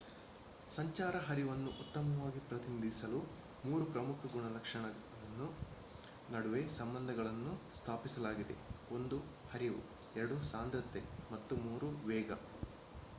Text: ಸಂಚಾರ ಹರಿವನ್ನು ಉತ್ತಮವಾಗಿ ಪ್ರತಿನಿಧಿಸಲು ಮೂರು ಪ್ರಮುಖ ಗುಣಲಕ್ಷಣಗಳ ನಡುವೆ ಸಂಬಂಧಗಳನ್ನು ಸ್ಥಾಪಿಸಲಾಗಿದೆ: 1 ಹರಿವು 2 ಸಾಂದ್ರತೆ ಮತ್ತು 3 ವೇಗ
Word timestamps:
ಸಂಚಾರ 0.67 1.15
ಹರಿವನ್ನು 1.25 1.71
ಉತ್ತಮವಾಗಿ 1.81 2.39
ಪ್ರತಿನಿಧಿಸಲು 2.47 3.19
ಮೂರು 3.63 3.85
ಪ್ರಮುಖ 3.91 4.31
ಗುಣಲಕ್ಷಣಗಳ 4.31 5.49
ನಡುವೆ 6.29 6.63
ಸಂಬಂಧಗಳನ್ನು 6.79 7.53
ಸ್ಥಾಪಿಸಲಾಗಿದೆ: 7.77 8.57
1 8.95 9.21
ಹರಿವು 9.49 9.81
2 10.19 10.43
ಸಾಂದ್ರತೆ 10.51 11.03
ಮತ್ತು 11.31 11.55
3 11.65 11.95
ವೇಗ 12.09 12.31